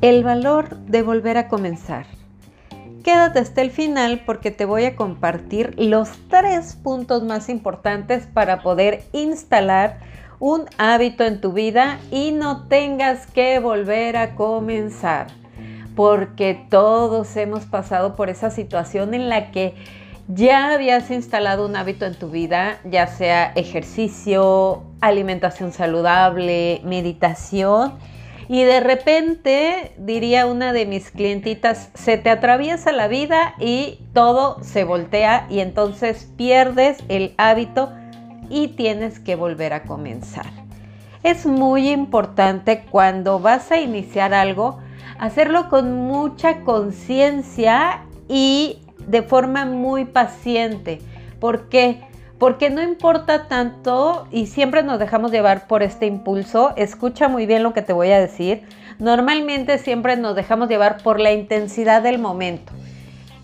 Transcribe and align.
El 0.00 0.24
valor 0.24 0.76
de 0.86 1.02
volver 1.02 1.36
a 1.36 1.48
comenzar. 1.48 2.06
Quédate 3.04 3.38
hasta 3.38 3.60
el 3.62 3.70
final 3.70 4.22
porque 4.24 4.50
te 4.50 4.64
voy 4.64 4.84
a 4.84 4.96
compartir 4.96 5.74
los 5.78 6.10
tres 6.28 6.76
puntos 6.76 7.22
más 7.22 7.48
importantes 7.48 8.26
para 8.26 8.62
poder 8.62 9.04
instalar 9.12 9.98
un 10.38 10.64
hábito 10.78 11.24
en 11.24 11.40
tu 11.40 11.52
vida 11.52 11.98
y 12.10 12.32
no 12.32 12.66
tengas 12.66 13.26
que 13.26 13.58
volver 13.58 14.16
a 14.16 14.34
comenzar. 14.34 15.26
Porque 15.94 16.66
todos 16.70 17.36
hemos 17.36 17.66
pasado 17.66 18.16
por 18.16 18.30
esa 18.30 18.50
situación 18.50 19.12
en 19.12 19.28
la 19.28 19.50
que 19.50 19.74
ya 20.34 20.72
habías 20.72 21.10
instalado 21.10 21.66
un 21.66 21.76
hábito 21.76 22.06
en 22.06 22.14
tu 22.14 22.30
vida, 22.30 22.78
ya 22.84 23.06
sea 23.06 23.52
ejercicio, 23.54 24.84
alimentación 25.00 25.72
saludable, 25.72 26.80
meditación 26.84 27.94
y 28.52 28.64
de 28.64 28.80
repente, 28.80 29.92
diría 29.96 30.46
una 30.46 30.72
de 30.72 30.84
mis 30.84 31.12
clientitas, 31.12 31.90
se 31.94 32.18
te 32.18 32.30
atraviesa 32.30 32.90
la 32.90 33.06
vida 33.06 33.54
y 33.60 34.00
todo 34.12 34.62
se 34.64 34.82
voltea 34.82 35.46
y 35.48 35.60
entonces 35.60 36.28
pierdes 36.36 36.98
el 37.08 37.32
hábito 37.38 37.92
y 38.48 38.66
tienes 38.68 39.20
que 39.20 39.36
volver 39.36 39.72
a 39.72 39.84
comenzar. 39.84 40.50
Es 41.22 41.46
muy 41.46 41.90
importante 41.90 42.84
cuando 42.90 43.38
vas 43.38 43.70
a 43.70 43.78
iniciar 43.78 44.34
algo, 44.34 44.80
hacerlo 45.20 45.68
con 45.68 45.94
mucha 45.94 46.62
conciencia 46.62 48.04
y 48.28 48.80
de 49.10 49.22
forma 49.22 49.64
muy 49.64 50.04
paciente. 50.04 51.00
¿Por 51.38 51.68
qué? 51.68 52.00
porque 52.40 52.70
no 52.70 52.82
importa 52.82 53.48
tanto 53.48 54.26
y 54.32 54.46
siempre 54.46 54.82
nos 54.82 54.98
dejamos 54.98 55.30
llevar 55.30 55.66
por 55.66 55.82
este 55.82 56.06
impulso. 56.06 56.72
Escucha 56.74 57.28
muy 57.28 57.44
bien 57.44 57.62
lo 57.62 57.74
que 57.74 57.82
te 57.82 57.92
voy 57.92 58.10
a 58.12 58.18
decir. 58.18 58.62
Normalmente 58.98 59.76
siempre 59.76 60.16
nos 60.16 60.34
dejamos 60.34 60.70
llevar 60.70 61.02
por 61.02 61.20
la 61.20 61.32
intensidad 61.32 62.00
del 62.00 62.18
momento 62.18 62.72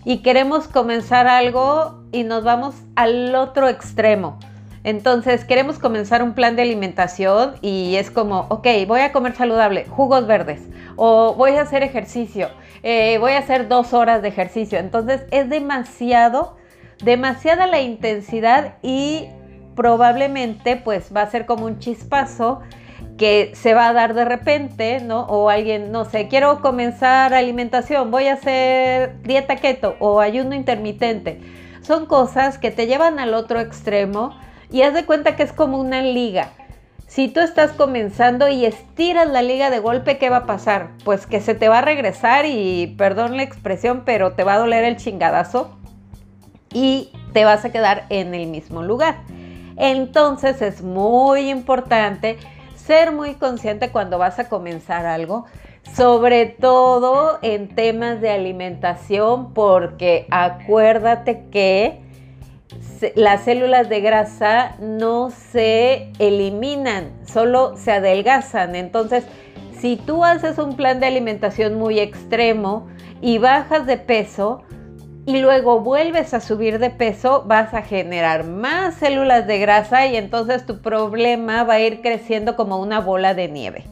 y 0.03 0.23
queremos 0.23 0.67
comenzar 0.67 1.27
algo 1.27 2.01
y 2.11 2.23
nos 2.23 2.43
vamos 2.43 2.73
al 2.95 3.35
otro 3.35 3.69
extremo. 3.69 4.39
Entonces 4.83 5.45
queremos 5.45 5.79
comenzar 5.79 6.23
un 6.23 6.33
plan 6.33 6.55
de 6.55 6.61
alimentación 6.61 7.55
y 7.61 7.95
es 7.95 8.11
como, 8.11 8.45
ok, 8.49 8.67
voy 8.87 9.01
a 9.01 9.11
comer 9.11 9.35
saludable, 9.35 9.85
jugos 9.85 10.27
verdes, 10.27 10.61
o 10.95 11.33
voy 11.35 11.51
a 11.51 11.61
hacer 11.61 11.83
ejercicio, 11.83 12.49
eh, 12.83 13.17
voy 13.19 13.33
a 13.33 13.39
hacer 13.39 13.67
dos 13.67 13.93
horas 13.93 14.21
de 14.21 14.29
ejercicio. 14.29 14.79
Entonces 14.79 15.23
es 15.31 15.49
demasiado 15.49 16.55
demasiada 17.03 17.67
la 17.67 17.81
intensidad 17.81 18.75
y 18.81 19.27
probablemente 19.75 20.75
pues 20.75 21.11
va 21.15 21.21
a 21.21 21.29
ser 21.29 21.45
como 21.45 21.65
un 21.65 21.79
chispazo 21.79 22.61
que 23.17 23.51
se 23.55 23.73
va 23.73 23.89
a 23.89 23.93
dar 23.93 24.13
de 24.13 24.25
repente, 24.25 24.99
¿no? 25.01 25.21
O 25.21 25.49
alguien, 25.49 25.91
no 25.91 26.05
sé, 26.05 26.27
quiero 26.27 26.61
comenzar 26.61 27.33
alimentación, 27.33 28.11
voy 28.11 28.27
a 28.27 28.33
hacer 28.33 29.21
dieta 29.23 29.55
keto 29.55 29.95
o 29.99 30.19
ayuno 30.19 30.55
intermitente. 30.55 31.41
Son 31.81 32.05
cosas 32.05 32.57
que 32.57 32.69
te 32.69 32.85
llevan 32.85 33.17
al 33.19 33.33
otro 33.33 33.59
extremo 33.59 34.37
y 34.71 34.81
haz 34.81 34.93
de 34.93 35.05
cuenta 35.05 35.35
que 35.35 35.43
es 35.43 35.53
como 35.53 35.79
una 35.79 36.01
liga. 36.01 36.51
Si 37.07 37.29
tú 37.29 37.39
estás 37.39 37.71
comenzando 37.71 38.49
y 38.49 38.65
estiras 38.65 39.29
la 39.29 39.41
liga 39.41 39.69
de 39.69 39.79
golpe, 39.79 40.17
¿qué 40.17 40.29
va 40.29 40.37
a 40.37 40.45
pasar? 40.45 40.89
Pues 41.05 41.25
que 41.25 41.39
se 41.39 41.55
te 41.55 41.69
va 41.69 41.79
a 41.79 41.81
regresar 41.81 42.45
y, 42.45 42.95
perdón 42.97 43.37
la 43.37 43.43
expresión, 43.43 44.03
pero 44.05 44.33
te 44.33 44.43
va 44.43 44.55
a 44.55 44.59
doler 44.59 44.83
el 44.83 44.97
chingadazo 44.97 45.77
y 46.73 47.11
te 47.31 47.45
vas 47.45 47.63
a 47.63 47.71
quedar 47.71 48.05
en 48.09 48.35
el 48.35 48.47
mismo 48.47 48.83
lugar. 48.83 49.19
Entonces 49.77 50.61
es 50.61 50.81
muy 50.81 51.49
importante 51.49 52.37
ser 52.75 53.11
muy 53.11 53.35
consciente 53.35 53.89
cuando 53.89 54.17
vas 54.17 54.39
a 54.39 54.49
comenzar 54.49 55.05
algo, 55.05 55.45
sobre 55.95 56.45
todo 56.45 57.39
en 57.41 57.69
temas 57.69 58.19
de 58.19 58.31
alimentación, 58.31 59.53
porque 59.53 60.27
acuérdate 60.29 61.45
que 61.51 62.01
las 63.15 63.43
células 63.43 63.89
de 63.89 64.01
grasa 64.01 64.75
no 64.79 65.29
se 65.29 66.11
eliminan, 66.19 67.11
solo 67.25 67.75
se 67.77 67.91
adelgazan. 67.91 68.75
Entonces, 68.75 69.23
si 69.79 69.95
tú 69.95 70.23
haces 70.23 70.57
un 70.57 70.75
plan 70.75 70.99
de 70.99 71.07
alimentación 71.07 71.75
muy 71.75 71.99
extremo 71.99 72.87
y 73.21 73.37
bajas 73.37 73.85
de 73.85 73.97
peso, 73.97 74.63
y 75.27 75.41
luego 75.41 75.81
vuelves 75.81 76.33
a 76.33 76.39
subir 76.39 76.79
de 76.79 76.89
peso, 76.89 77.43
vas 77.45 77.73
a 77.73 77.81
generar 77.81 78.45
más 78.45 78.95
células 78.95 79.45
de 79.45 79.59
grasa 79.59 80.07
y 80.07 80.15
entonces 80.15 80.65
tu 80.65 80.79
problema 80.81 81.65
va 81.65 81.73
a 81.73 81.79
ir 81.81 82.01
creciendo 82.01 82.55
como 82.55 82.79
una 82.79 83.01
bola 83.01 83.33
de 83.33 83.49
nieve. 83.49 83.83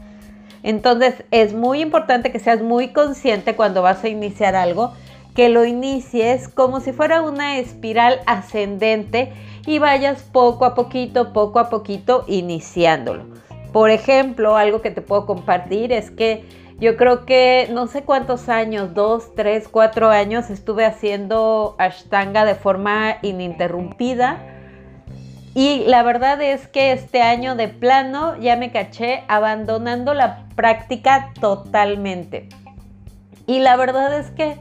Entonces 0.63 1.25
es 1.31 1.53
muy 1.53 1.81
importante 1.81 2.31
que 2.31 2.39
seas 2.39 2.61
muy 2.61 2.93
consciente 2.93 3.57
cuando 3.57 3.81
vas 3.81 4.01
a 4.05 4.07
iniciar 4.07 4.55
algo, 4.55 4.93
que 5.35 5.49
lo 5.49 5.65
inicies 5.65 6.47
como 6.47 6.79
si 6.79 6.93
fuera 6.93 7.21
una 7.21 7.59
espiral 7.59 8.21
ascendente 8.25 9.33
y 9.67 9.79
vayas 9.79 10.23
poco 10.23 10.65
a 10.65 10.73
poquito, 10.73 11.33
poco 11.33 11.59
a 11.59 11.69
poquito 11.69 12.23
iniciándolo. 12.27 13.25
Por 13.73 13.89
ejemplo, 13.89 14.55
algo 14.55 14.81
que 14.81 14.91
te 14.91 15.01
puedo 15.01 15.25
compartir 15.25 15.91
es 15.91 16.09
que 16.09 16.45
yo 16.79 16.95
creo 16.95 17.25
que 17.25 17.67
no 17.71 17.87
sé 17.87 18.03
cuántos 18.03 18.47
años, 18.47 18.93
dos, 18.93 19.35
tres, 19.35 19.67
cuatro 19.67 20.09
años, 20.09 20.49
estuve 20.49 20.85
haciendo 20.85 21.75
Ashtanga 21.77 22.45
de 22.45 22.55
forma 22.55 23.17
ininterrumpida. 23.21 24.39
Y 25.53 25.83
la 25.85 26.03
verdad 26.03 26.41
es 26.41 26.67
que 26.67 26.91
este 26.91 27.21
año 27.21 27.55
de 27.55 27.67
plano 27.67 28.37
ya 28.39 28.55
me 28.55 28.71
caché 28.71 29.23
abandonando 29.27 30.13
la 30.13 30.47
práctica 30.55 31.31
totalmente. 31.39 32.47
Y 33.47 33.59
la 33.59 33.75
verdad 33.77 34.17
es 34.17 34.31
que 34.31 34.57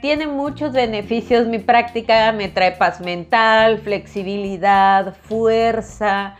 tiene 0.00 0.26
muchos 0.26 0.72
beneficios 0.72 1.46
mi 1.46 1.58
práctica, 1.58 2.32
me 2.32 2.48
trae 2.48 2.72
paz 2.72 3.00
mental, 3.00 3.78
flexibilidad, 3.78 5.14
fuerza, 5.22 6.36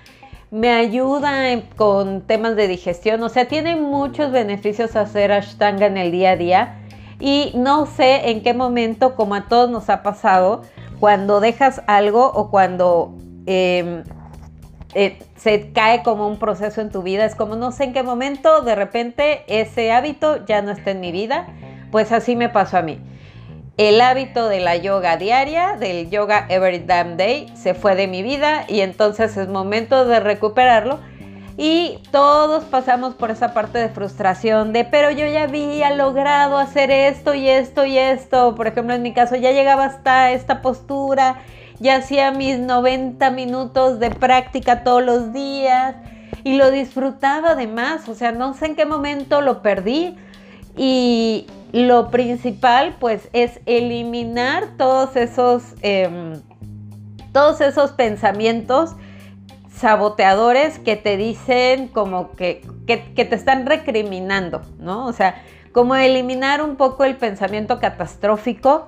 me 0.50 0.70
ayuda 0.70 1.60
con 1.76 2.22
temas 2.22 2.56
de 2.56 2.68
digestión, 2.68 3.22
o 3.22 3.28
sea, 3.28 3.48
tiene 3.48 3.76
muchos 3.76 4.30
beneficios 4.30 4.96
hacer 4.96 5.32
Ashtanga 5.32 5.86
en 5.86 5.96
el 5.96 6.12
día 6.12 6.32
a 6.32 6.36
día. 6.36 6.82
Y 7.18 7.52
no 7.54 7.86
sé 7.86 8.30
en 8.30 8.42
qué 8.42 8.52
momento, 8.52 9.14
como 9.14 9.34
a 9.34 9.48
todos 9.48 9.70
nos 9.70 9.88
ha 9.88 10.02
pasado, 10.02 10.62
cuando 11.00 11.40
dejas 11.40 11.82
algo 11.86 12.26
o 12.26 12.50
cuando 12.50 13.14
em, 13.46 14.04
eh, 14.94 15.18
se 15.34 15.72
cae 15.72 16.02
como 16.02 16.28
un 16.28 16.38
proceso 16.38 16.82
en 16.82 16.90
tu 16.90 17.02
vida, 17.02 17.24
es 17.24 17.34
como 17.34 17.56
no 17.56 17.72
sé 17.72 17.84
en 17.84 17.92
qué 17.94 18.02
momento 18.02 18.60
de 18.60 18.74
repente 18.74 19.44
ese 19.48 19.92
hábito 19.92 20.44
ya 20.44 20.60
no 20.60 20.72
está 20.72 20.90
en 20.90 21.00
mi 21.00 21.10
vida, 21.10 21.48
pues 21.90 22.12
así 22.12 22.36
me 22.36 22.50
pasó 22.50 22.78
a 22.78 22.82
mí 22.82 22.98
el 23.76 24.00
hábito 24.00 24.48
de 24.48 24.60
la 24.60 24.76
yoga 24.76 25.16
diaria, 25.16 25.76
del 25.76 26.08
yoga 26.08 26.46
every 26.48 26.78
damn 26.78 27.16
day, 27.16 27.52
se 27.54 27.74
fue 27.74 27.94
de 27.94 28.06
mi 28.06 28.22
vida 28.22 28.64
y 28.68 28.80
entonces 28.80 29.36
es 29.36 29.48
momento 29.48 30.06
de 30.06 30.20
recuperarlo. 30.20 30.98
Y 31.58 32.00
todos 32.10 32.64
pasamos 32.64 33.14
por 33.14 33.30
esa 33.30 33.54
parte 33.54 33.78
de 33.78 33.88
frustración 33.88 34.74
de, 34.74 34.84
pero 34.84 35.10
yo 35.10 35.26
ya 35.26 35.44
había 35.44 35.94
logrado 35.94 36.58
hacer 36.58 36.90
esto 36.90 37.34
y 37.34 37.48
esto 37.48 37.86
y 37.86 37.96
esto. 37.96 38.54
Por 38.54 38.66
ejemplo, 38.66 38.94
en 38.94 39.02
mi 39.02 39.14
caso 39.14 39.36
ya 39.36 39.52
llegaba 39.52 39.86
hasta 39.86 40.32
esta 40.32 40.60
postura, 40.60 41.42
ya 41.78 41.96
hacía 41.96 42.30
mis 42.30 42.58
90 42.58 43.30
minutos 43.30 43.98
de 44.00 44.10
práctica 44.10 44.84
todos 44.84 45.02
los 45.02 45.32
días 45.32 45.96
y 46.44 46.56
lo 46.56 46.70
disfrutaba 46.70 47.50
además. 47.50 48.06
O 48.08 48.14
sea, 48.14 48.32
no 48.32 48.52
sé 48.52 48.66
en 48.66 48.76
qué 48.76 48.84
momento 48.84 49.40
lo 49.40 49.62
perdí. 49.62 50.14
Y, 50.76 51.46
lo 51.76 52.10
principal 52.10 52.96
pues 52.98 53.28
es 53.34 53.60
eliminar 53.66 54.78
todos 54.78 55.14
esos, 55.14 55.74
em, 55.82 56.40
todos 57.32 57.60
esos 57.60 57.92
pensamientos 57.92 58.96
saboteadores 59.74 60.78
que 60.78 60.96
te 60.96 61.18
dicen 61.18 61.88
como 61.88 62.30
que, 62.30 62.62
que, 62.86 62.96
te 62.96 63.34
están 63.34 63.66
recriminando, 63.66 64.62
¿no? 64.78 65.04
O 65.04 65.12
sea, 65.12 65.42
como 65.72 65.94
eliminar 65.96 66.62
un 66.62 66.76
poco 66.76 67.04
el 67.04 67.16
pensamiento 67.16 67.78
catastrófico 67.78 68.86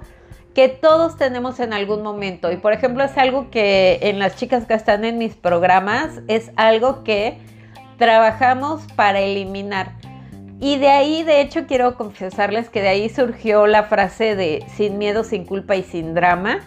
que 0.55 0.71
todos 0.71 1.19
tenemos 1.19 1.61
en 1.61 1.75
algún 1.75 2.03
momento. 2.03 2.51
Y 2.51 2.57
por 2.57 2.73
ejemplo, 2.73 3.05
es 3.05 3.19
algo 3.19 3.51
que 3.51 3.99
en 4.01 4.19
las 4.19 4.37
chicas 4.37 4.65
que 4.65 4.73
están 4.73 5.05
en 5.05 5.19
mis 5.19 5.37
programas, 5.37 6.23
es 6.27 6.53
algo 6.57 7.05
que 7.05 7.39
trabajamos 7.99 8.81
para 8.97 9.21
eliminar. 9.21 9.93
Y 10.61 10.79
de 10.79 10.89
ahí, 10.89 11.23
de 11.23 11.41
hecho, 11.41 11.67
quiero 11.67 11.95
confesarles 11.95 12.69
que 12.69 12.83
de 12.83 12.89
ahí 12.89 13.09
surgió 13.09 13.67
la 13.69 13.85
frase 13.85 14.35
de 14.35 14.65
sin 14.75 14.99
miedo, 14.99 15.23
sin 15.23 15.45
culpa 15.45 15.77
y 15.77 15.85
sin 15.85 16.15
drama, 16.15 16.59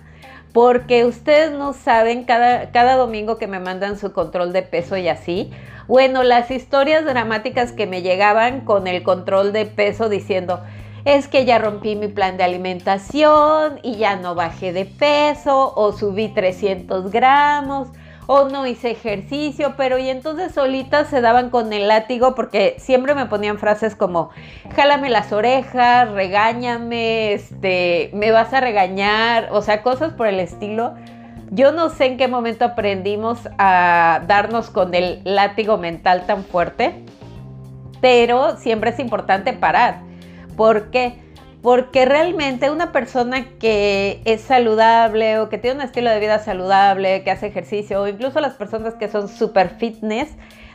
porque 0.54 1.04
ustedes 1.04 1.52
no 1.52 1.74
saben 1.74 2.24
cada, 2.24 2.72
cada 2.72 2.96
domingo 2.96 3.38
que 3.38 3.48
me 3.48 3.60
mandan 3.60 3.98
su 3.98 4.14
control 4.14 4.54
de 4.54 4.62
peso 4.62 4.96
y 4.96 5.10
así, 5.10 5.52
bueno, 5.88 6.24
las 6.24 6.52
historias 6.52 7.04
dramáticas 7.04 7.74
que 7.74 7.86
me 7.86 8.02
llegaban 8.02 8.62
con 8.62 8.88
el 8.88 9.04
control 9.04 9.52
de 9.52 9.66
peso 9.66 10.08
diciendo, 10.08 10.62
es 11.04 11.28
que 11.28 11.44
ya 11.44 11.58
rompí 11.58 11.98
mi 11.98 12.08
plan 12.08 12.38
de 12.38 12.44
alimentación 12.44 13.80
y 13.84 13.98
ya 13.98 14.16
no 14.16 14.36
bajé 14.36 14.72
de 14.72 14.86
peso 14.86 15.74
o 15.76 15.92
subí 15.92 16.30
300 16.30 17.12
gramos 17.12 17.90
o 18.34 18.48
no 18.48 18.66
hice 18.66 18.92
ejercicio, 18.92 19.74
pero 19.76 19.98
y 19.98 20.10
entonces 20.10 20.54
solitas 20.54 21.10
se 21.10 21.20
daban 21.20 21.50
con 21.50 21.74
el 21.74 21.90
látigo 21.90 22.34
porque 22.34 22.76
siempre 22.80 23.14
me 23.14 23.26
ponían 23.26 23.58
frases 23.58 23.94
como, 23.94 24.30
jálame 24.74 25.10
las 25.10 25.34
orejas, 25.34 26.10
regáñame, 26.12 27.34
este, 27.34 28.10
me 28.14 28.32
vas 28.32 28.54
a 28.54 28.62
regañar, 28.62 29.50
o 29.52 29.62
sea, 29.62 29.84
cosas 29.84 30.14
por 30.14 30.28
el 30.28 30.40
estilo. 30.40 30.96
Yo 31.50 31.74
no 31.74 31.90
sé 31.90 32.06
en 32.06 32.16
qué 32.16 32.30
momento 32.30 32.64
aprendimos 32.64 33.50
a 33.58 34.22
darnos 34.26 34.70
con 34.70 34.96
el 34.96 35.20
látigo 35.26 35.78
mental 35.78 36.26
tan 36.26 36.46
fuerte, 36.46 37.04
pero 38.00 38.56
siempre 38.56 38.92
es 38.92 39.00
importante 39.00 39.52
parar. 39.52 40.04
¿Por 40.56 40.90
qué? 40.90 41.20
Porque 41.62 42.06
realmente 42.06 42.72
una 42.72 42.92
persona 42.92 43.46
que 43.60 44.22
es 44.26 44.42
saludable 44.42 45.40
o 45.40 45.50
que 45.50 45.58
tiene 45.58 45.78
un 45.78 45.82
estilo 45.84 46.10
de 46.10 46.20
vida 46.20 46.40
saludable, 46.40 47.24
que 47.24 47.32
hace 47.32 47.48
ejercicio, 47.48 48.02
o 48.02 48.08
incluso 48.08 48.40
las 48.40 48.54
personas 48.54 48.96
que 48.96 49.08
son 49.08 49.28
super 49.28 49.70
fitness, 49.78 50.30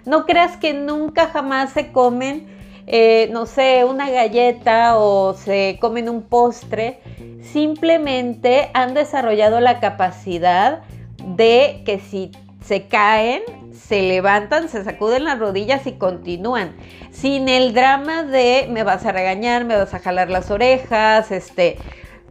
no 0.05 0.25
creas 0.25 0.57
que 0.57 0.73
nunca 0.73 1.27
jamás 1.27 1.73
se 1.73 1.91
comen, 1.91 2.47
eh, 2.87 3.29
no 3.33 3.47
sé, 3.47 3.85
una 3.85 4.09
galleta 4.09 4.97
o 4.97 5.35
se 5.35 5.79
comen 5.81 6.09
un 6.09 6.23
postre. 6.23 7.01
Simplemente 7.43 8.71
han 8.73 8.95
desarrollado 8.95 9.59
la 9.59 9.81
capacidad 9.81 10.83
de 11.27 11.83
que 11.85 11.99
si 11.99 12.31
se 12.65 12.87
caen, 12.87 13.43
se 13.77 14.03
levantan, 14.03 14.69
se 14.69 14.85
sacuden 14.85 15.25
las 15.25 15.39
rodillas 15.39 15.87
y 15.87 15.93
continúan. 15.93 16.75
Sin 17.11 17.49
el 17.49 17.75
drama 17.75 18.23
de 18.23 18.67
me 18.71 18.83
vas 18.83 19.05
a 19.07 19.13
regañar, 19.13 19.65
me 19.65 19.77
vas 19.77 19.95
a 19.95 19.99
jalar 19.99 20.31
las 20.31 20.51
orejas, 20.51 21.31
este, 21.31 21.79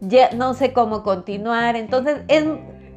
ya 0.00 0.30
no 0.32 0.54
sé 0.54 0.72
cómo 0.72 1.02
continuar. 1.02 1.76
Entonces 1.76 2.18
es 2.28 2.44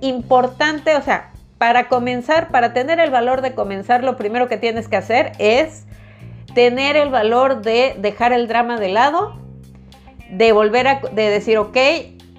importante, 0.01 0.95
o 0.95 1.01
sea, 1.01 1.31
para 1.57 1.89
comenzar, 1.89 2.49
para 2.49 2.73
tener 2.73 2.99
el 2.99 3.11
valor 3.11 3.41
de 3.41 3.53
comenzar, 3.53 4.03
lo 4.03 4.17
primero 4.17 4.47
que 4.47 4.57
tienes 4.57 4.87
que 4.87 4.95
hacer 4.95 5.33
es 5.39 5.85
tener 6.53 6.95
el 6.95 7.09
valor 7.09 7.61
de 7.61 7.95
dejar 7.99 8.33
el 8.33 8.47
drama 8.47 8.79
de 8.79 8.89
lado, 8.89 9.37
de 10.29 10.51
volver 10.51 10.87
a 10.87 11.01
de 11.11 11.29
decir, 11.29 11.57
ok, 11.57 11.77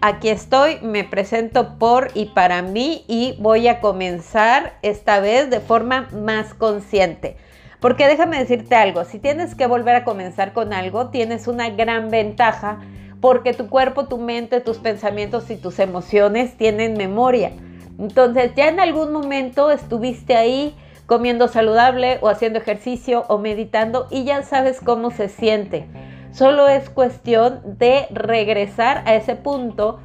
aquí 0.01 0.29
estoy, 0.29 0.79
me 0.83 1.05
presento 1.05 1.79
por 1.79 2.11
y 2.15 2.27
para 2.27 2.63
mí 2.63 3.05
y 3.09 3.37
voy 3.39 3.69
a 3.69 3.81
comenzar 3.81 4.75
esta 4.83 5.21
vez 5.21 5.51
de 5.51 5.61
forma 5.61 6.09
más 6.13 6.55
consciente. 6.55 7.37
Porque 7.81 8.07
déjame 8.07 8.39
decirte 8.39 8.75
algo, 8.75 9.05
si 9.05 9.19
tienes 9.19 9.55
que 9.55 9.67
volver 9.67 9.97
a 9.97 10.05
comenzar 10.05 10.53
con 10.53 10.73
algo, 10.73 11.09
tienes 11.09 11.47
una 11.49 11.71
gran 11.71 12.11
ventaja 12.11 12.81
porque 13.21 13.53
tu 13.53 13.69
cuerpo, 13.69 14.07
tu 14.07 14.19
mente, 14.19 14.61
tus 14.61 14.79
pensamientos 14.79 15.51
y 15.51 15.57
tus 15.57 15.79
emociones 15.79 16.57
tienen 16.57 16.95
memoria. 16.95 17.53
Entonces 17.99 18.53
ya 18.57 18.69
en 18.69 18.81
algún 18.81 19.13
momento 19.13 19.71
estuviste 19.71 20.37
ahí 20.37 20.75
comiendo 21.07 21.49
saludable 21.49 22.19
o 22.23 22.29
haciendo 22.29 22.59
ejercicio 22.59 23.25
o 23.29 23.39
meditando 23.39 24.07
y 24.11 24.25
ya 24.25 24.43
sabes 24.43 24.81
cómo 24.81 25.11
se 25.11 25.29
siente. 25.29 25.87
Solo 26.33 26.69
es 26.69 26.89
cuestión 26.91 27.61
de 27.79 28.07
regresar 28.11 29.03
a 29.07 29.15
ese 29.15 29.37
punto 29.37 30.01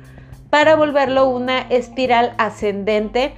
para 0.50 0.76
volverlo 0.76 1.30
una 1.30 1.60
espiral 1.70 2.34
ascendente 2.38 3.34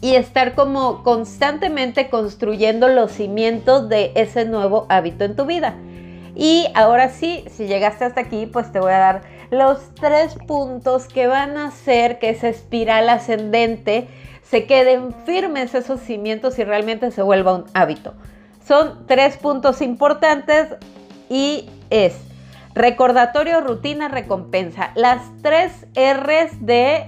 y 0.00 0.14
estar 0.14 0.54
como 0.54 1.02
constantemente 1.02 2.08
construyendo 2.08 2.88
los 2.88 3.12
cimientos 3.12 3.88
de 3.88 4.12
ese 4.14 4.44
nuevo 4.44 4.86
hábito 4.88 5.24
en 5.24 5.34
tu 5.36 5.44
vida. 5.44 5.76
Y 6.34 6.66
ahora 6.74 7.08
sí, 7.08 7.44
si 7.50 7.66
llegaste 7.66 8.04
hasta 8.04 8.20
aquí, 8.20 8.46
pues 8.46 8.70
te 8.70 8.78
voy 8.78 8.92
a 8.92 8.98
dar 8.98 9.22
los 9.50 9.92
tres 9.94 10.34
puntos 10.46 11.08
que 11.08 11.26
van 11.26 11.56
a 11.56 11.68
hacer 11.68 12.18
que 12.18 12.30
esa 12.30 12.48
espiral 12.48 13.08
ascendente 13.08 14.08
se 14.42 14.66
queden 14.66 15.14
firmes 15.26 15.74
esos 15.74 16.00
cimientos 16.00 16.58
y 16.58 16.64
realmente 16.64 17.10
se 17.10 17.22
vuelva 17.22 17.54
un 17.54 17.64
hábito. 17.74 18.14
Son 18.66 19.06
tres 19.06 19.36
puntos 19.36 19.82
importantes 19.82 20.68
y 21.28 21.68
es 21.90 22.14
recordatorio, 22.74 23.60
rutina, 23.60 24.08
recompensa. 24.08 24.92
Las 24.94 25.20
tres 25.42 25.86
R's 25.94 26.64
de 26.64 27.06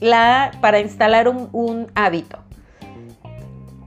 la 0.00 0.52
para 0.60 0.80
instalar 0.80 1.28
un, 1.28 1.48
un 1.52 1.86
hábito. 1.94 2.38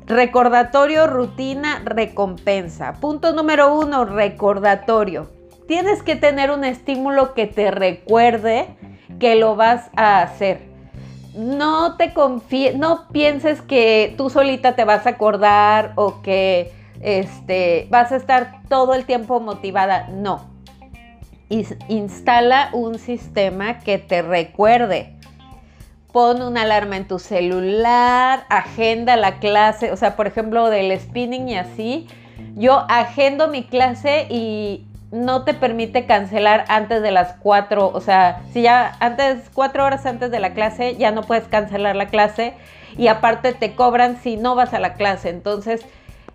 Recordatorio, 0.05 1.05
rutina, 1.05 1.81
recompensa. 1.85 2.93
Punto 2.93 3.33
número 3.33 3.77
uno, 3.77 4.05
recordatorio. 4.05 5.29
Tienes 5.67 6.01
que 6.01 6.15
tener 6.15 6.49
un 6.49 6.63
estímulo 6.63 7.35
que 7.35 7.45
te 7.45 7.69
recuerde 7.69 8.65
que 9.19 9.35
lo 9.35 9.55
vas 9.55 9.91
a 9.95 10.23
hacer. 10.23 10.61
No 11.35 11.95
te 11.95 12.11
confíes, 12.13 12.75
no 12.75 13.07
pienses 13.09 13.61
que 13.61 14.15
tú 14.17 14.31
solita 14.31 14.75
te 14.75 14.83
vas 14.83 15.05
a 15.05 15.11
acordar 15.11 15.93
o 15.95 16.23
que 16.23 16.73
este, 17.01 17.87
vas 17.89 18.11
a 18.11 18.15
estar 18.15 18.61
todo 18.67 18.93
el 18.93 19.05
tiempo 19.05 19.39
motivada. 19.39 20.07
No. 20.09 20.49
Instala 21.49 22.69
un 22.73 22.99
sistema 22.99 23.79
que 23.79 23.97
te 23.97 24.21
recuerde. 24.21 25.15
Pon 26.11 26.41
una 26.41 26.63
alarma 26.63 26.97
en 26.97 27.07
tu 27.07 27.19
celular, 27.19 28.45
agenda 28.49 29.15
la 29.15 29.39
clase, 29.39 29.91
o 29.91 29.95
sea, 29.95 30.15
por 30.15 30.27
ejemplo, 30.27 30.69
del 30.69 30.97
spinning 30.99 31.49
y 31.49 31.57
así. 31.57 32.07
Yo 32.55 32.85
agendo 32.89 33.47
mi 33.47 33.63
clase 33.63 34.25
y 34.29 34.85
no 35.11 35.43
te 35.43 35.53
permite 35.53 36.05
cancelar 36.05 36.65
antes 36.67 37.01
de 37.01 37.11
las 37.11 37.33
cuatro, 37.33 37.89
o 37.93 38.01
sea, 38.01 38.41
si 38.51 38.61
ya 38.61 38.95
antes, 38.99 39.49
cuatro 39.53 39.85
horas 39.85 40.05
antes 40.05 40.29
de 40.29 40.39
la 40.39 40.53
clase, 40.53 40.95
ya 40.97 41.11
no 41.11 41.23
puedes 41.23 41.47
cancelar 41.47 41.95
la 41.95 42.07
clase 42.07 42.53
y 42.97 43.07
aparte 43.07 43.53
te 43.53 43.75
cobran 43.75 44.17
si 44.21 44.37
no 44.37 44.55
vas 44.55 44.73
a 44.73 44.79
la 44.79 44.93
clase. 44.93 45.29
Entonces, 45.29 45.85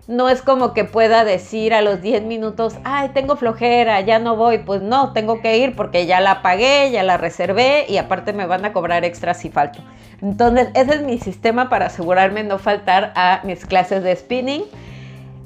no 0.07 0.29
es 0.29 0.43
como 0.43 0.75
que 0.75 0.85
pueda 0.85 1.25
decir 1.25 1.73
a 1.73 1.81
los 1.81 2.03
10 2.03 2.25
minutos, 2.25 2.75
ay, 2.85 3.11
tengo 3.15 3.37
flojera, 3.37 4.01
ya 4.03 4.19
no 4.19 4.37
voy. 4.37 4.59
Pues 4.59 4.83
no, 4.83 5.13
tengo 5.13 5.41
que 5.41 5.57
ir 5.59 5.75
porque 5.75 6.07
ya 6.07 6.21
la 6.21 6.43
pagué, 6.43 6.91
ya 6.91 7.03
la 7.03 7.17
reservé 7.17 7.87
y 7.89 7.97
aparte 7.97 8.33
me 8.33 8.47
van 8.47 8.65
a 8.65 8.73
cobrar 8.73 9.05
extra 9.05 9.33
si 9.33 9.49
falto. 9.49 9.81
Entonces, 10.21 10.69
ese 10.75 10.97
es 10.97 11.03
mi 11.03 11.19
sistema 11.19 11.69
para 11.69 11.87
asegurarme 11.87 12.45
no 12.45 12.59
faltar 12.59 13.13
a 13.17 13.41
mis 13.45 13.65
clases 13.65 14.03
de 14.03 14.15
spinning. 14.15 14.65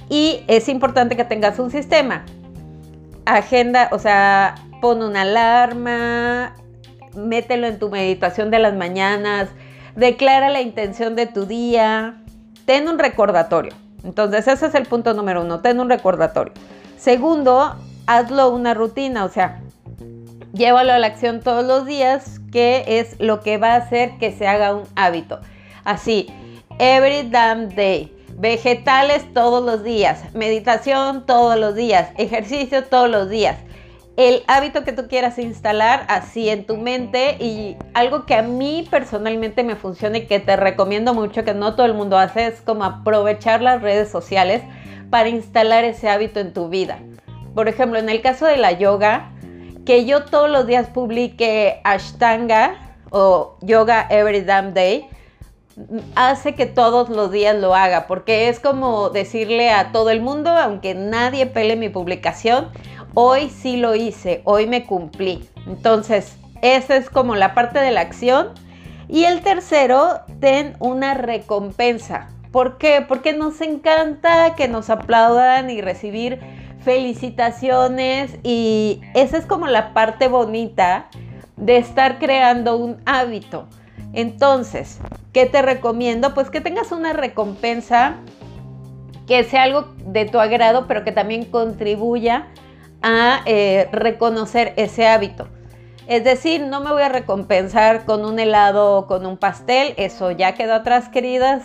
Y 0.08 0.43
es 0.49 0.69
importante 0.69 1.16
que 1.16 1.25
tengas 1.25 1.58
un 1.58 1.70
sistema. 1.70 2.25
Agenda, 3.26 3.88
o 3.93 3.99
sea, 3.99 4.56
pon 4.81 5.02
una 5.02 5.22
alarma, 5.22 6.56
mételo 7.14 7.66
en 7.66 7.78
tu 7.78 7.90
meditación 7.90 8.50
de 8.50 8.58
las 8.58 8.75
mañanas, 8.75 9.50
declara 9.94 10.49
la 10.49 10.62
intención 10.62 11.14
de 11.14 11.26
tu 11.26 11.44
día, 11.44 12.22
ten 12.64 12.88
un 12.88 12.99
recordatorio 12.99 13.75
entonces 14.05 14.47
ese 14.49 14.67
es 14.67 14.75
el 14.75 14.87
punto 14.87 15.15
número 15.15 15.43
uno, 15.43 15.61
ten 15.61 15.81
un 15.81 15.88
recordatorio. 15.88 16.52
Segundo, 16.97 17.76
hazlo 18.07 18.50
una 18.50 18.75
rutina, 18.75 19.25
o 19.25 19.28
sea, 19.28 19.61
llévalo 20.52 20.93
a 20.93 20.99
la 20.99 21.09
acción 21.09 21.40
todos 21.40 21.64
los 21.64 21.87
días, 21.87 22.40
que 22.52 22.85
es 22.87 23.19
lo 23.21 23.40
que 23.40 23.59
va 23.59 23.75
a 23.75 23.76
hacer 23.76 24.19
que 24.19 24.33
se 24.33 24.47
haga 24.47 24.75
un 24.75 24.85
hábito. 24.97 25.40
Así, 25.85 26.28
every 26.78 27.28
damn 27.28 27.69
day. 27.75 28.14
Vegetales 28.37 29.25
todos 29.35 29.64
los 29.64 29.83
días, 29.83 30.23
meditación 30.33 31.26
todos 31.26 31.59
los 31.59 31.75
días, 31.75 32.11
ejercicio 32.19 32.85
todos 32.85 33.11
los 33.11 33.28
días 33.28 33.57
el 34.18 34.42
hábito 34.48 34.82
que 34.82 34.92
tú 34.92 35.06
quieras 35.06 35.38
instalar 35.38 36.04
así 36.08 36.48
en 36.48 36.66
tu 36.66 36.76
mente 36.76 37.37
y 37.38 37.76
algo 37.94 38.26
que 38.26 38.34
a 38.34 38.42
mí 38.42 38.84
personalmente 38.90 39.62
me 39.62 39.76
funciona 39.76 40.18
y 40.18 40.26
que 40.26 40.40
te 40.40 40.56
recomiendo 40.56 41.14
mucho, 41.14 41.44
que 41.44 41.54
no 41.54 41.76
todo 41.76 41.87
el 41.87 41.94
mundo 41.94 42.18
hace, 42.18 42.48
es 42.48 42.60
como 42.60 42.82
aprovechar 42.82 43.62
las 43.62 43.80
redes 43.80 44.10
sociales 44.10 44.60
para 45.08 45.28
instalar 45.28 45.84
ese 45.84 46.08
hábito 46.08 46.40
en 46.40 46.52
tu 46.52 46.68
vida. 46.68 46.98
Por 47.54 47.68
ejemplo, 47.68 48.00
en 48.00 48.08
el 48.08 48.20
caso 48.20 48.46
de 48.46 48.56
la 48.56 48.72
yoga, 48.72 49.30
que 49.87 50.04
yo 50.04 50.25
todos 50.25 50.50
los 50.50 50.66
días 50.66 50.88
publique 50.88 51.80
Ashtanga 51.84 52.96
o 53.10 53.56
Yoga 53.60 54.04
Every 54.10 54.40
Damn 54.40 54.75
Day, 54.75 55.06
hace 56.16 56.56
que 56.56 56.66
todos 56.66 57.08
los 57.08 57.30
días 57.30 57.54
lo 57.54 57.75
haga, 57.75 58.08
porque 58.08 58.48
es 58.48 58.58
como 58.58 59.10
decirle 59.10 59.70
a 59.70 59.92
todo 59.92 60.10
el 60.10 60.20
mundo, 60.20 60.50
aunque 60.50 60.96
nadie 60.96 61.46
pele 61.46 61.76
mi 61.76 61.88
publicación, 61.88 62.70
hoy 63.15 63.50
sí 63.50 63.77
lo 63.77 63.95
hice, 63.95 64.43
hoy 64.45 64.67
me 64.67 64.85
cumplí. 64.85 65.49
Entonces, 65.67 66.37
esa 66.62 66.97
es 66.97 67.11
como 67.11 67.35
la 67.35 67.55
parte 67.55 67.79
de 67.79 67.91
la 67.91 68.00
acción. 68.00 68.49
Y 69.09 69.25
el 69.25 69.41
tercero, 69.43 70.21
ten 70.41 70.77
una 70.81 71.15
recompensa. 71.15 72.29
¿Por 72.53 72.79
qué? 72.79 73.05
Porque 73.07 73.33
nos 73.33 73.61
encanta 73.61 74.55
que 74.55 74.69
nos 74.69 74.91
aplaudan 74.91 75.71
y 75.71 75.81
recibir 75.81 76.41
felicitaciones 76.81 78.38
y 78.43 79.00
esa 79.15 79.37
es 79.37 79.47
como 79.47 79.67
la 79.67 79.93
parte 79.93 80.29
bonita 80.29 81.09
de 81.57 81.77
estar 81.77 82.19
creando 82.19 82.77
un 82.77 82.99
hábito. 83.05 83.67
Entonces, 84.12 84.99
¿qué 85.33 85.47
te 85.47 85.61
recomiendo? 85.61 86.35
Pues 86.35 86.50
que 86.50 86.61
tengas 86.61 86.93
una 86.93 87.12
recompensa 87.12 88.17
que 89.27 89.45
sea 89.45 89.65
algo 89.65 89.95
de 90.07 90.25
tu 90.25 90.41
agrado, 90.41 90.87
pero 90.87 91.05
que 91.05 91.12
también 91.12 91.45
contribuya 91.45 92.47
a 93.02 93.43
eh, 93.47 93.88
reconocer 93.93 94.73
ese 94.76 95.07
hábito. 95.07 95.49
Es 96.07 96.25
decir, 96.25 96.62
no 96.62 96.81
me 96.81 96.90
voy 96.90 97.02
a 97.02 97.11
recompensar 97.11 98.05
con 98.07 98.25
un 98.25 98.38
helado 98.38 98.97
o 98.97 99.07
con 99.07 99.26
un 99.26 99.37
pastel, 99.37 99.95
eso 99.99 100.31
ya 100.31 100.55
quedó 100.55 100.75
atrás, 100.75 101.09
queridas. 101.09 101.62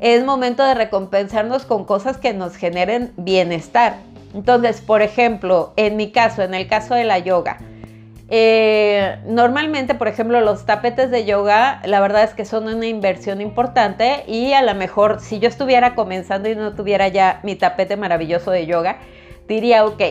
es 0.00 0.24
momento 0.24 0.64
de 0.64 0.74
recompensarnos 0.74 1.64
con 1.66 1.84
cosas 1.84 2.16
que 2.16 2.32
nos 2.32 2.56
generen 2.56 3.12
bienestar. 3.16 3.96
Entonces, 4.34 4.80
por 4.80 5.02
ejemplo, 5.02 5.72
en 5.76 5.96
mi 5.96 6.12
caso, 6.12 6.42
en 6.42 6.54
el 6.54 6.66
caso 6.68 6.94
de 6.94 7.04
la 7.04 7.18
yoga, 7.18 7.58
eh, 8.30 9.16
normalmente, 9.26 9.94
por 9.94 10.06
ejemplo, 10.06 10.40
los 10.40 10.66
tapetes 10.66 11.10
de 11.10 11.24
yoga, 11.24 11.80
la 11.86 12.00
verdad 12.00 12.24
es 12.24 12.34
que 12.34 12.44
son 12.44 12.68
una 12.68 12.86
inversión 12.86 13.40
importante 13.40 14.24
y 14.26 14.52
a 14.52 14.62
lo 14.62 14.74
mejor 14.74 15.20
si 15.20 15.38
yo 15.38 15.48
estuviera 15.48 15.94
comenzando 15.94 16.48
y 16.48 16.54
no 16.54 16.74
tuviera 16.74 17.08
ya 17.08 17.40
mi 17.42 17.56
tapete 17.56 17.96
maravilloso 17.96 18.50
de 18.50 18.66
yoga, 18.66 18.98
diría, 19.46 19.86
ok, 19.86 20.02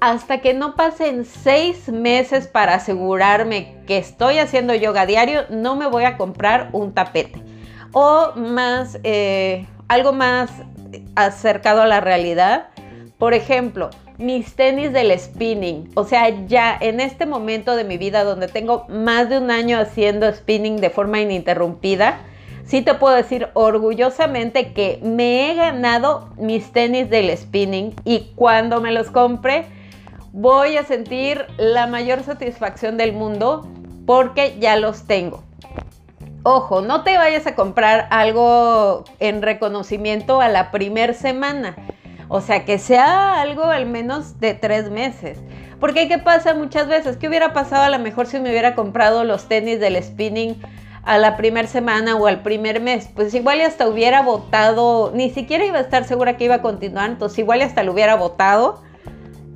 hasta 0.00 0.40
que 0.40 0.54
no 0.54 0.74
pasen 0.74 1.24
seis 1.24 1.88
meses 1.88 2.46
para 2.46 2.74
asegurarme 2.74 3.76
que 3.86 3.98
estoy 3.98 4.38
haciendo 4.38 4.74
yoga 4.74 5.06
diario, 5.06 5.42
no 5.50 5.76
me 5.76 5.86
voy 5.86 6.04
a 6.04 6.16
comprar 6.16 6.70
un 6.72 6.92
tapete. 6.92 7.42
O 7.92 8.32
más, 8.36 8.98
eh, 9.04 9.66
algo 9.88 10.12
más 10.12 10.50
acercado 11.14 11.82
a 11.82 11.86
la 11.86 12.00
realidad. 12.00 12.68
Por 13.18 13.32
ejemplo, 13.32 13.90
mis 14.18 14.54
tenis 14.54 14.92
del 14.92 15.18
spinning. 15.18 15.90
O 15.94 16.04
sea, 16.04 16.46
ya 16.46 16.76
en 16.78 17.00
este 17.00 17.26
momento 17.26 17.76
de 17.76 17.84
mi 17.84 17.96
vida 17.96 18.24
donde 18.24 18.48
tengo 18.48 18.86
más 18.88 19.28
de 19.28 19.38
un 19.38 19.50
año 19.50 19.78
haciendo 19.78 20.30
spinning 20.32 20.76
de 20.76 20.90
forma 20.90 21.20
ininterrumpida, 21.20 22.20
sí 22.64 22.82
te 22.82 22.94
puedo 22.94 23.14
decir 23.14 23.48
orgullosamente 23.54 24.72
que 24.72 25.00
me 25.02 25.50
he 25.50 25.54
ganado 25.54 26.30
mis 26.36 26.72
tenis 26.72 27.08
del 27.08 27.36
spinning 27.36 27.94
y 28.04 28.32
cuando 28.34 28.80
me 28.80 28.92
los 28.92 29.10
compre 29.10 29.66
voy 30.36 30.76
a 30.76 30.84
sentir 30.84 31.46
la 31.56 31.86
mayor 31.86 32.22
satisfacción 32.22 32.98
del 32.98 33.14
mundo 33.14 33.66
porque 34.04 34.58
ya 34.60 34.76
los 34.76 35.06
tengo. 35.06 35.42
Ojo, 36.42 36.82
no 36.82 37.04
te 37.04 37.16
vayas 37.16 37.46
a 37.46 37.54
comprar 37.54 38.06
algo 38.10 39.04
en 39.18 39.40
reconocimiento 39.40 40.42
a 40.42 40.48
la 40.50 40.70
primer 40.72 41.14
semana. 41.14 41.74
O 42.28 42.42
sea, 42.42 42.66
que 42.66 42.78
sea 42.78 43.40
algo 43.40 43.64
al 43.64 43.86
menos 43.86 44.38
de 44.38 44.52
tres 44.52 44.90
meses. 44.90 45.38
Porque 45.80 46.06
¿qué 46.06 46.18
pasa 46.18 46.52
muchas 46.52 46.86
veces? 46.86 47.16
¿Qué 47.16 47.28
hubiera 47.28 47.54
pasado 47.54 47.84
a 47.84 47.88
lo 47.88 47.98
mejor 47.98 48.26
si 48.26 48.38
me 48.38 48.50
hubiera 48.50 48.74
comprado 48.74 49.24
los 49.24 49.48
tenis 49.48 49.80
del 49.80 50.00
spinning 50.02 50.60
a 51.02 51.16
la 51.16 51.38
primera 51.38 51.66
semana 51.66 52.14
o 52.14 52.26
al 52.26 52.42
primer 52.42 52.82
mes? 52.82 53.08
Pues 53.14 53.32
igual 53.32 53.62
hasta 53.62 53.88
hubiera 53.88 54.20
votado, 54.20 55.12
ni 55.14 55.30
siquiera 55.30 55.64
iba 55.64 55.78
a 55.78 55.82
estar 55.82 56.04
segura 56.04 56.36
que 56.36 56.44
iba 56.44 56.56
a 56.56 56.62
continuar, 56.62 57.08
entonces 57.08 57.38
igual 57.38 57.62
hasta 57.62 57.82
lo 57.82 57.92
hubiera 57.92 58.16
votado 58.16 58.82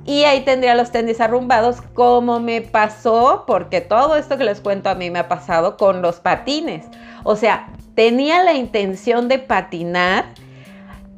y 0.05 0.23
ahí 0.23 0.41
tendría 0.41 0.75
los 0.75 0.91
tenis 0.91 1.21
arrumbados 1.21 1.81
como 1.93 2.39
me 2.39 2.61
pasó, 2.61 3.43
porque 3.45 3.81
todo 3.81 4.15
esto 4.15 4.37
que 4.37 4.43
les 4.43 4.61
cuento 4.61 4.89
a 4.89 4.95
mí 4.95 5.11
me 5.11 5.19
ha 5.19 5.27
pasado 5.27 5.77
con 5.77 6.01
los 6.01 6.19
patines. 6.19 6.85
O 7.23 7.35
sea, 7.35 7.71
tenía 7.95 8.43
la 8.43 8.53
intención 8.53 9.27
de 9.27 9.39
patinar 9.39 10.25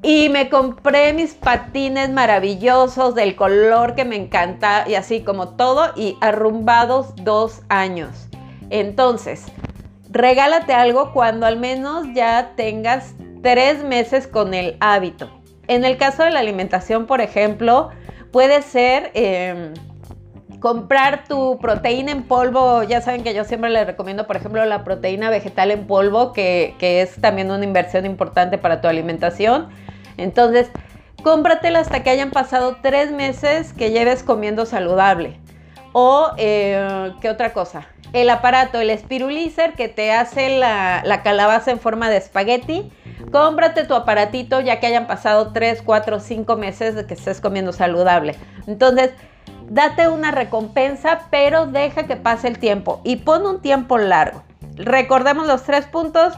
y 0.02 0.28
me 0.28 0.50
compré 0.50 1.14
mis 1.14 1.34
patines 1.34 2.10
maravillosos 2.10 3.16
del 3.16 3.38
color 3.38 3.96
que 3.96 4.04
me 4.04 4.18
encanta 4.18 4.84
y 4.86 4.96
así 4.96 5.22
como 5.22 5.50
todo 5.56 5.94
y 5.96 6.18
arrumbados 6.20 7.16
dos 7.24 7.62
años. 7.70 8.28
Entonces, 8.70 9.46
regálate 10.10 10.74
algo 10.74 11.14
cuando 11.14 11.46
al 11.46 11.58
menos 11.58 12.06
ya 12.14 12.52
tengas 12.58 13.14
tres 13.42 13.82
meses 13.84 14.28
con 14.28 14.54
el 14.54 14.76
hábito. 14.82 15.30
En 15.68 15.86
el 15.86 15.96
caso 15.98 16.24
de 16.24 16.32
la 16.32 16.40
alimentación, 16.40 17.06
por 17.06 17.22
ejemplo, 17.22 17.90
Puede 18.34 18.64
ser 18.64 19.12
em, 19.14 19.76
comprar 20.60 21.26
tu 21.26 21.60
proteína 21.60 22.12
en 22.12 22.24
polvo. 22.24 22.82
Ya 22.82 23.00
saben 23.00 23.24
que 23.24 23.36
yo 23.36 23.44
siempre 23.44 23.70
les 23.70 23.86
recomiendo, 23.86 24.26
por 24.26 24.36
ejemplo, 24.38 24.66
la 24.66 24.84
proteína 24.84 25.30
vegetal 25.30 25.70
en 25.70 25.86
polvo, 25.86 26.34
que, 26.34 26.76
es 26.80 27.22
también 27.22 27.52
una 27.52 27.64
inversión 27.64 28.08
importante 28.08 28.58
para 28.58 28.82
tu 28.82 28.88
alimentación. 28.88 29.70
Entonces, 30.18 30.72
cómpratela 31.22 31.80
hasta 31.80 32.02
que 32.02 32.10
hayan 32.10 32.32
pasado 32.32 32.78
tres 32.82 33.12
meses 33.12 33.72
que 33.72 33.92
lleves 33.92 34.24
comiendo 34.24 34.66
saludable. 34.66 35.40
O, 35.92 36.32
eh, 36.38 37.12
¿qué 37.22 37.30
otra 37.30 37.54
cosa? 37.54 37.88
El 38.14 38.32
aparato, 38.32 38.80
el 38.80 38.90
Spirulizer 38.98 39.74
que 39.74 39.90
te 39.90 40.12
hace 40.12 40.58
la, 40.58 41.04
la 41.06 41.22
calabaza 41.22 41.70
en 41.70 41.80
forma 41.80 42.10
de 42.10 42.18
espagueti 42.18 42.92
Cómprate 43.32 43.86
tu 43.86 43.96
aparatito 43.96 44.60
ya 44.62 44.80
que 44.80 44.88
hayan 44.88 45.08
pasado 45.08 45.52
3, 45.54 45.82
4, 45.82 46.20
5 46.20 46.56
meses 46.58 46.96
de 46.96 47.06
que 47.06 47.14
estés 47.14 47.42
comiendo 47.42 47.74
saludable. 47.74 48.36
Entonces, 48.68 49.12
date 49.70 50.08
una 50.08 50.32
recompensa, 50.32 51.22
pero 51.30 51.66
deja 51.66 52.04
que 52.04 52.16
pase 52.16 52.48
el 52.48 52.60
tiempo 52.60 53.02
y 53.04 53.18
pon 53.18 53.46
un 53.46 53.62
tiempo 53.62 53.98
largo. 53.98 54.44
Recordemos 54.76 55.48
los 55.48 55.64
tres 55.64 55.86
puntos. 55.86 56.34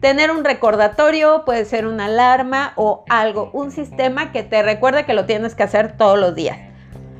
Tener 0.00 0.30
un 0.30 0.44
recordatorio, 0.44 1.44
puede 1.44 1.66
ser 1.66 1.86
una 1.86 2.06
alarma 2.06 2.72
o 2.76 3.04
algo, 3.10 3.50
un 3.52 3.70
sistema 3.70 4.32
que 4.32 4.42
te 4.42 4.62
recuerde 4.62 5.04
que 5.04 5.12
lo 5.12 5.26
tienes 5.26 5.54
que 5.54 5.62
hacer 5.62 5.96
todos 5.98 6.18
los 6.18 6.34
días. 6.34 6.56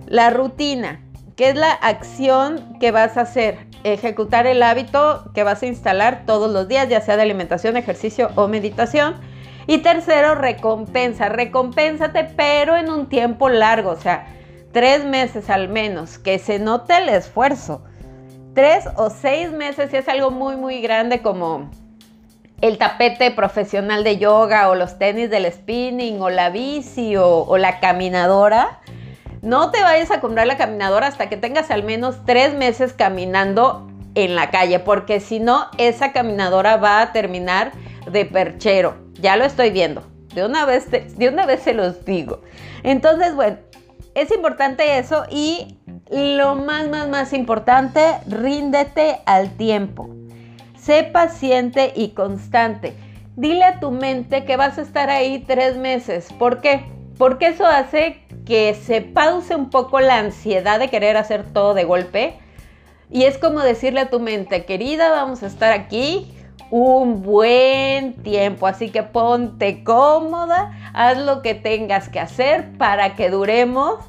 La 0.06 0.30
rutina, 0.30 1.02
que 1.36 1.50
es 1.50 1.56
la 1.56 1.72
acción 1.72 2.78
que 2.80 2.90
vas 2.90 3.18
a 3.18 3.22
hacer 3.22 3.69
ejecutar 3.84 4.46
el 4.46 4.62
hábito 4.62 5.24
que 5.34 5.42
vas 5.42 5.62
a 5.62 5.66
instalar 5.66 6.24
todos 6.26 6.50
los 6.50 6.68
días, 6.68 6.88
ya 6.88 7.00
sea 7.00 7.16
de 7.16 7.22
alimentación, 7.22 7.76
ejercicio 7.76 8.30
o 8.34 8.48
meditación. 8.48 9.14
Y 9.66 9.78
tercero, 9.78 10.34
recompensa. 10.34 11.28
Recompénsate, 11.28 12.24
pero 12.36 12.76
en 12.76 12.90
un 12.90 13.08
tiempo 13.08 13.48
largo, 13.48 13.90
o 13.90 13.96
sea, 13.96 14.26
tres 14.72 15.04
meses 15.04 15.50
al 15.50 15.68
menos, 15.68 16.18
que 16.18 16.38
se 16.38 16.58
note 16.58 16.96
el 16.96 17.08
esfuerzo. 17.08 17.82
Tres 18.54 18.86
o 18.96 19.10
seis 19.10 19.52
meses 19.52 19.90
si 19.90 19.96
es 19.96 20.08
algo 20.08 20.30
muy, 20.30 20.56
muy 20.56 20.80
grande 20.80 21.22
como 21.22 21.70
el 22.60 22.78
tapete 22.78 23.30
profesional 23.30 24.04
de 24.04 24.18
yoga 24.18 24.68
o 24.68 24.74
los 24.74 24.98
tenis 24.98 25.30
del 25.30 25.50
spinning 25.50 26.20
o 26.20 26.30
la 26.30 26.50
bici 26.50 27.16
o, 27.16 27.44
o 27.44 27.56
la 27.56 27.80
caminadora 27.80 28.80
no 29.42 29.70
te 29.70 29.82
vayas 29.82 30.10
a 30.10 30.20
comprar 30.20 30.46
la 30.46 30.56
caminadora 30.56 31.06
hasta 31.06 31.28
que 31.28 31.36
tengas 31.36 31.70
al 31.70 31.82
menos 31.82 32.24
tres 32.26 32.54
meses 32.54 32.92
caminando 32.92 33.88
en 34.14 34.34
la 34.34 34.50
calle, 34.50 34.80
porque 34.80 35.20
si 35.20 35.40
no, 35.40 35.66
esa 35.78 36.12
caminadora 36.12 36.76
va 36.76 37.00
a 37.00 37.12
terminar 37.12 37.72
de 38.10 38.24
perchero. 38.24 38.96
Ya 39.14 39.36
lo 39.36 39.44
estoy 39.44 39.70
viendo. 39.70 40.02
De 40.34 40.44
una 40.44 40.64
vez, 40.64 40.90
de 40.90 41.28
una 41.28 41.46
vez 41.46 41.62
se 41.62 41.74
los 41.74 42.04
digo. 42.04 42.42
Entonces, 42.82 43.34
bueno, 43.34 43.58
es 44.14 44.30
importante 44.32 44.98
eso 44.98 45.24
y 45.30 45.78
lo 46.10 46.56
más, 46.56 46.88
más, 46.88 47.08
más 47.08 47.32
importante, 47.32 48.00
ríndete 48.26 49.20
al 49.26 49.56
tiempo. 49.56 50.10
Sé 50.78 51.04
paciente 51.04 51.92
y 51.94 52.10
constante. 52.10 52.94
Dile 53.36 53.64
a 53.64 53.80
tu 53.80 53.90
mente 53.90 54.44
que 54.44 54.56
vas 54.56 54.78
a 54.78 54.82
estar 54.82 55.08
ahí 55.10 55.44
tres 55.46 55.76
meses. 55.76 56.32
¿Por 56.38 56.60
qué? 56.60 56.84
Porque 57.16 57.48
eso 57.48 57.66
hace 57.66 58.22
que 58.50 58.74
se 58.74 59.00
pause 59.00 59.54
un 59.54 59.70
poco 59.70 60.00
la 60.00 60.18
ansiedad 60.18 60.80
de 60.80 60.88
querer 60.88 61.16
hacer 61.16 61.44
todo 61.44 61.72
de 61.72 61.84
golpe. 61.84 62.34
Y 63.08 63.22
es 63.22 63.38
como 63.38 63.60
decirle 63.60 64.00
a 64.00 64.10
tu 64.10 64.18
mente, 64.18 64.64
querida, 64.64 65.08
vamos 65.08 65.44
a 65.44 65.46
estar 65.46 65.70
aquí 65.72 66.34
un 66.68 67.22
buen 67.22 68.14
tiempo, 68.24 68.66
así 68.66 68.90
que 68.90 69.04
ponte 69.04 69.84
cómoda, 69.84 70.76
haz 70.92 71.18
lo 71.18 71.42
que 71.42 71.54
tengas 71.54 72.08
que 72.08 72.18
hacer 72.18 72.72
para 72.76 73.14
que 73.14 73.30
duremos 73.30 74.00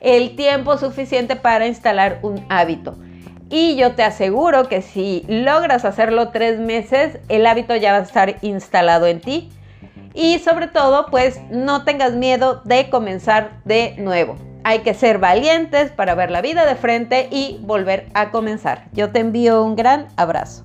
el 0.00 0.34
tiempo 0.34 0.78
suficiente 0.78 1.36
para 1.36 1.66
instalar 1.66 2.20
un 2.22 2.42
hábito. 2.48 2.96
Y 3.50 3.76
yo 3.76 3.96
te 3.96 4.02
aseguro 4.02 4.66
que 4.66 4.80
si 4.80 5.26
logras 5.28 5.84
hacerlo 5.84 6.30
tres 6.30 6.58
meses, 6.58 7.18
el 7.28 7.46
hábito 7.46 7.76
ya 7.76 7.92
va 7.92 7.98
a 7.98 8.02
estar 8.02 8.36
instalado 8.40 9.06
en 9.06 9.20
ti 9.20 9.50
y 10.14 10.38
sobre 10.40 10.66
todo, 10.68 11.06
pues 11.06 11.40
no 11.50 11.84
tengas 11.84 12.12
miedo 12.12 12.62
de 12.64 12.90
comenzar 12.90 13.60
de 13.64 13.94
nuevo. 13.98 14.36
Hay 14.64 14.80
que 14.80 14.94
ser 14.94 15.18
valientes 15.18 15.90
para 15.90 16.14
ver 16.14 16.30
la 16.30 16.42
vida 16.42 16.66
de 16.66 16.74
frente 16.74 17.28
y 17.30 17.58
volver 17.62 18.08
a 18.14 18.30
comenzar. 18.30 18.88
Yo 18.92 19.10
te 19.10 19.20
envío 19.20 19.62
un 19.62 19.76
gran 19.76 20.08
abrazo. 20.16 20.62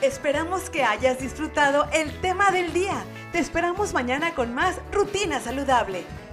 Esperamos 0.00 0.68
que 0.68 0.82
hayas 0.82 1.20
disfrutado 1.20 1.86
el 1.92 2.12
tema 2.20 2.50
del 2.50 2.72
día. 2.72 3.04
Te 3.30 3.38
esperamos 3.38 3.94
mañana 3.94 4.34
con 4.34 4.52
más 4.52 4.80
Rutina 4.90 5.40
Saludable. 5.40 6.04